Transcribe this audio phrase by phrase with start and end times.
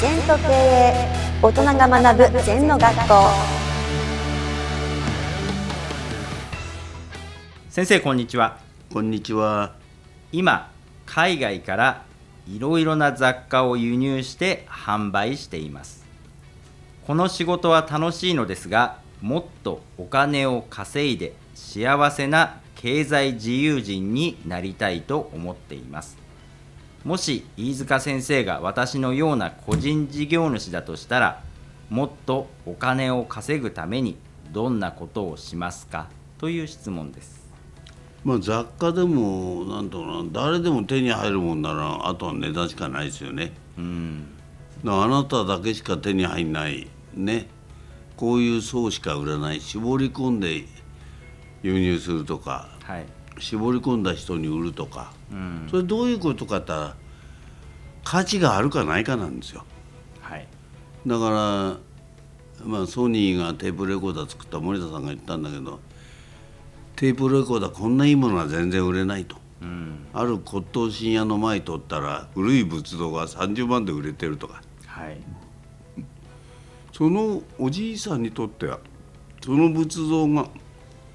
[0.00, 1.08] 全と経営
[1.42, 3.14] 大人が学ぶ全の学校。
[7.68, 8.60] 先生こんにちは。
[8.90, 9.74] こんにちは。
[10.32, 10.70] 今
[11.04, 12.04] 海外から
[12.48, 16.06] いろいろな雑貨を輸入して販売しています。
[17.06, 26.19] この仕事は楽しいのですがもっとお金を稼いで幸せな経済自由人になりたいと思っています
[27.04, 31.42] もし飯塚先生が私のような個人事業主だとしたら
[31.88, 34.16] もっとお金を稼ぐために
[34.52, 36.08] どんなことをしますか？
[36.38, 37.48] という質問です。
[38.22, 43.52] まあ雑貨でもなんとな誰でも手に入るもんならあとは値段しかないですよね。
[43.78, 44.26] うん
[44.84, 47.48] あなただけしか手に入んないね。
[48.16, 49.60] こういう層しか売らない。
[49.60, 50.66] 絞り込んで
[51.62, 52.68] 輸入するとか。
[52.82, 53.06] はい
[53.38, 55.66] 絞り込んだ人に売るとかうん。
[55.70, 56.72] それどういうことかって
[58.04, 59.64] 価値があるかないかなんですよ。
[60.20, 60.46] はい。
[61.06, 65.80] だから、まあ、ソニーがテープレコーダー作った森田さんが言ったんだけど
[66.96, 69.36] テープレコーダーこんないいものは全然売れないと。
[69.62, 70.06] うん。
[70.12, 74.62] ある骨董品屋の前通ったら古い仏像が30万で売れてるとか。
[74.86, 75.20] はい。
[76.92, 78.78] そのおじいさんにとっては
[79.42, 80.48] その仏像が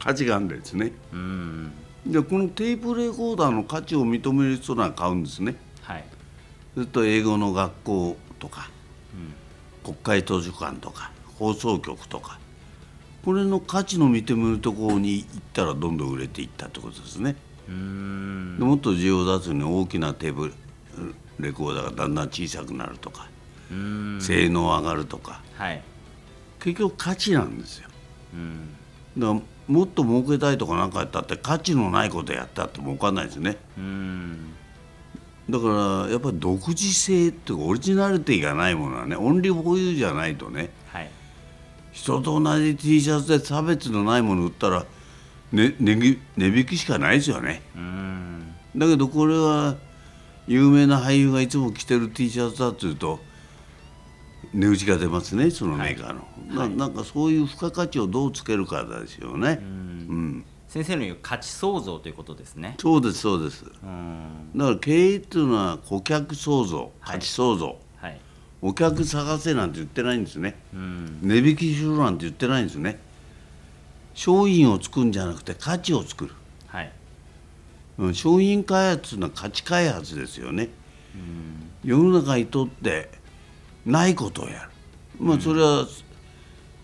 [0.00, 0.92] 価値があるんですね。
[1.12, 1.72] うん
[2.08, 5.56] でこのテープレコーダーの価値を認める人なら買うんですね。
[5.82, 6.04] はい。
[6.74, 8.70] それと英語の学校とか、
[9.84, 12.38] 国会図書館とか放送局とか
[13.24, 17.36] これの価値の認めるところに行ったらどんどん売れていったってことですね。
[17.68, 18.58] うん。
[18.58, 20.52] でもっと需要を出すに大きなテープ
[21.38, 23.28] レコーダーがだんだん小さくなるとか、
[23.70, 24.18] うん。
[24.20, 25.42] 性能上がるとか。
[25.56, 25.82] はい。
[26.60, 27.88] 結局価値なんですよ。
[28.34, 28.76] うん。
[29.18, 33.58] だからもっと儲けたいとかなんかやったって価値のないことやったって儲かんないですね。
[33.76, 34.54] うん
[35.48, 41.10] だからやっぱり独自性っていうかオリジナリティがないものはねオンリーフォーユーじゃないとねはい。
[41.92, 44.84] 人と同じ T シャツで差別のないもの売ったら、
[45.52, 47.62] ね、値引値引きしかないですよね。
[47.74, 48.54] うん。
[48.76, 49.76] だけどこれは
[50.46, 53.20] 有名な俳優がいつも着てる T シャツだっていうと
[54.52, 59.58] 値打ちが出ますねそのメーカーの、ななんかそういう付加価値をどうつけるかですよね。
[59.60, 62.76] うん、先生の言う価値創造ということですね。
[62.80, 63.64] そうですそうです。
[63.64, 64.50] うん。
[64.56, 67.16] だから経営っていうのは顧客創造はい。
[67.16, 68.20] 価値創造、はい。
[68.62, 70.56] お客探せなんて言ってないんですね。
[70.72, 71.18] うん。
[71.22, 72.98] 値引きしろなんて言ってないんですね。
[74.14, 76.34] 商品を作るんじゃなくて価値を作る、
[76.66, 76.92] はい。
[77.98, 80.70] うん、商品開発のは価値開発ですよね。
[81.84, 83.10] 世の中にとって
[83.88, 84.70] ないことをやる。
[85.18, 85.86] まあそれは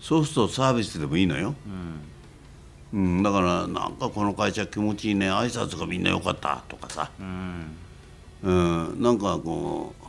[0.01, 1.55] ソフトサービスでもいいのよ、
[2.93, 5.31] うん、だからなんかこの会社気持ちいいね。
[5.31, 7.75] 挨拶がみんな良かったとかさ、うん。
[8.43, 10.05] うん、なんかこう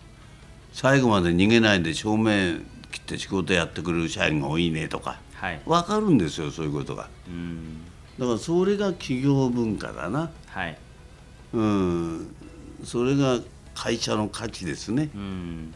[0.72, 5.20] 最後まで逃げないで正面切って仕事やってくれる社員が多いねとか。
[5.34, 5.60] はい。
[5.66, 7.08] 分かるんですよそういうことが。
[7.28, 7.84] うん。
[8.18, 10.30] だからそれが企業文化だな。
[10.46, 10.78] はい。
[11.52, 12.34] うん。
[12.84, 13.38] それが
[13.74, 15.10] 会社の価値ですね。
[15.14, 15.74] うん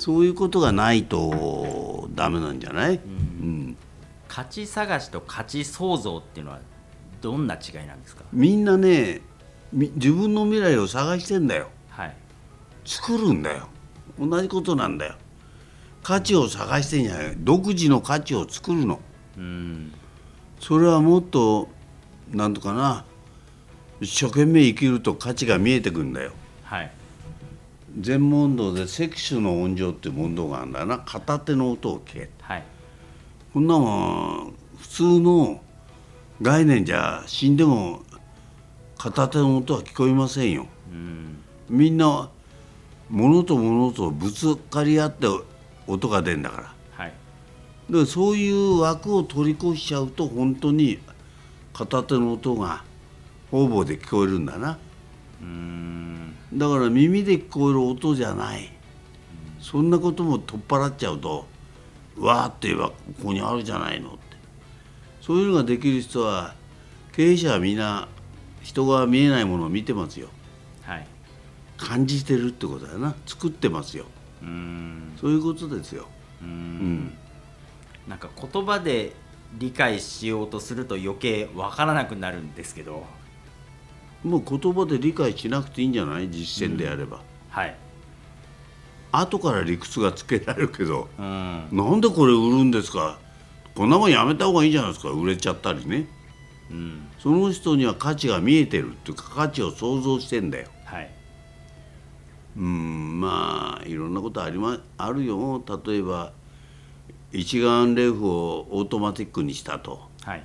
[0.00, 3.76] そういうことがないとダメなんじゃない、うん。
[4.26, 6.60] 価値探しと価値創造っていうのは
[7.20, 8.24] どんな違いなんですか？
[8.32, 9.20] みんなね
[9.72, 11.68] み自分の未来を探してんだよ。
[11.90, 12.16] はい。
[12.86, 13.68] 作るんだよ。
[14.18, 15.16] 同じことなんだよ。
[16.02, 17.34] 価値を探してんじゃない。
[17.36, 19.00] 独自の価値を作るの。
[19.36, 19.92] うん。
[20.58, 21.68] それはもっと
[22.30, 23.04] なんとかな
[24.00, 26.32] 一生懸命生きると価値が見えてくんだよ。
[26.62, 26.90] はい
[27.98, 30.98] 全問答でセクシュの音情っていう問答があるんだな。
[30.98, 32.64] 片手の音を聞けはい。
[33.52, 33.88] こんなも
[34.48, 35.60] ん普通の
[36.40, 38.02] 概念じゃ死んでも
[38.96, 40.66] 片手の音は聞こえませんよ。
[40.90, 41.38] うん。
[41.68, 42.30] みんな
[43.08, 45.26] 物と物とぶつかり合って
[45.86, 46.74] 音が出るんだから。
[46.92, 47.12] はい。
[47.90, 51.00] でそういう枠を取り越しちゃうと本当に
[51.72, 52.84] 片手の音が
[53.50, 54.78] 方々で聞こえるんだな。
[55.42, 55.99] うん
[56.52, 58.72] だから耳で聞こえる音じゃない。
[59.60, 61.46] そんなことも取っ払っちゃうと
[62.18, 62.94] わーって言えばこ
[63.24, 64.18] こにあるじゃないのって。
[65.20, 66.54] そういうのができる人は
[67.12, 68.08] 経営者はみんな
[68.62, 70.28] 人が見えないものを見てますよ。
[70.82, 71.06] はい。
[71.76, 73.14] 感じてるってことだな。
[73.26, 74.06] 作ってますよ。
[74.42, 75.12] うん。
[75.20, 76.06] そういうことですよ。
[76.42, 77.12] ううんん。
[78.08, 79.12] なんか言葉で
[79.58, 83.04] 理解しようとすると余計わからなくなるんですけど
[84.22, 86.30] もう言葉で理解しなくていいんじゃない？
[86.30, 87.74] 実践でやれば、はい。
[89.12, 91.08] 後から理屈がつけられるけど。
[91.18, 91.68] うん。
[91.72, 93.18] なんでこれ売るんですか？
[93.74, 95.10] こんなもんやめた方がいいじゃないですか。
[95.10, 96.06] 売れちゃったりね。
[96.70, 97.08] うん。
[97.18, 100.68] その人には価値が見えてるっていうか価値を想像してんだよ。
[100.84, 101.10] はい。
[102.56, 105.62] うんまあいろんなことありまあるよ。
[105.86, 106.32] 例えば
[107.32, 110.02] 一眼レフをオートマティックにしたと。
[110.22, 110.44] はい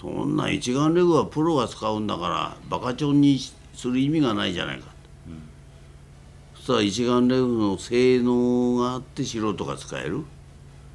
[0.00, 3.38] そんな一眼レフはプロが使うんだからバカチョンに
[3.74, 4.86] する意味がないじゃないか、
[6.54, 10.24] そしたら一眼レフの性能があって素人が使える。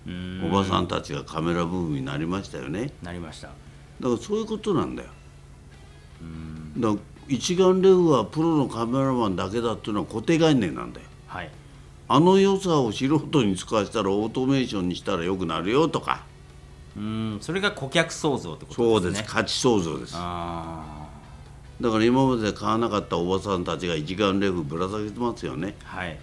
[0.07, 0.41] うん。
[0.45, 2.91] おばさんたちがカメラブームになりましたよね。
[3.01, 3.47] なりました。
[3.47, 5.09] だからそういうことなんだよ。
[6.77, 11.07] だから一眼レフはプロのカメラマンだけだっていうのは固定概念なんだよ。
[11.27, 11.51] はい。
[12.07, 16.25] あの良さを素人に使わせたらオートメーションにしたらよくなるよとか
[16.95, 19.21] うんそれが顧客創造ってこそうとですね。
[19.21, 19.33] です。
[19.33, 20.13] 価値創造です。
[20.15, 21.07] あ
[21.79, 25.75] だから今まで買わなかったおばさんたちが一眼レフぶら下げてますよね。
[25.91, 26.19] あはい。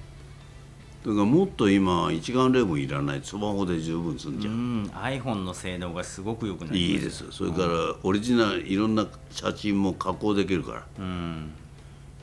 [1.05, 10.87] だからもっと今一眼レフいらないスマホで十分済んうじゃう、ん iPhone の性能がすごく良くなりまいいですそれからオリジナルいろんな写真も加工できるから。
[10.99, 11.51] うん。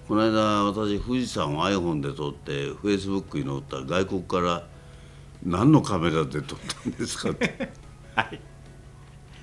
[0.08, 4.64] この間私富士山を iPhone で撮ってフェイスブックに載ったら外国から
[5.44, 7.72] 「何のカメラで撮ったんですか?」って
[8.16, 8.40] はい。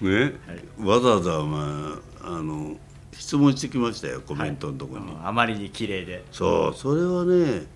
[0.05, 0.33] ね、
[0.81, 2.77] わざわざ、まあ、あの
[3.13, 6.25] 質問してきましたよコメントのところに、あまりに綺麗で。
[6.33, 7.67] そうそれはね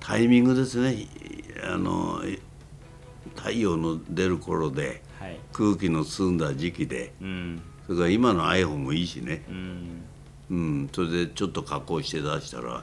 [0.00, 1.06] タイミングですね。
[1.62, 2.20] あの
[3.36, 5.38] 太陽の出る頃ではい。
[5.52, 7.12] 空気の澄んだ時期で。
[7.20, 7.62] うん。
[7.86, 10.02] それから今の iPhone もいいしね、うん。
[10.50, 12.82] うん、それでちょっと加工して出したら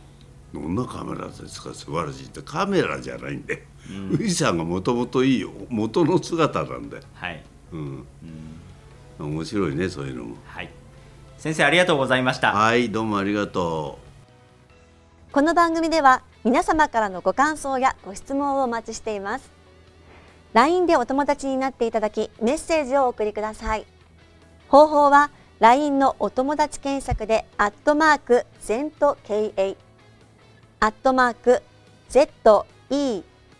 [0.52, 2.42] 「どんなカメラですか素晴らしい」って。
[2.42, 5.50] カメラじゃないんで、富士山がもともといいよ。
[5.68, 7.42] 元の姿なんだよ、はい。
[7.72, 8.06] うん。
[9.18, 10.36] 面白いねそういうのも。
[10.46, 10.70] はい。
[11.38, 12.52] 先生ありがとうございました。
[12.52, 13.98] はいどうもありがと
[15.30, 15.32] う。
[15.32, 19.50] この番組では皆様からのご感想やご質問をお待ちしています。
[20.54, 23.84] LINE でお友達になっていただきメッセージをお送りください。
[24.68, 25.30] 方法は
[25.60, 29.76] LINE のお友達検索でアットマーク ZENTKA
[30.80, 31.62] アットマーク
[32.10, 32.64] ZENTO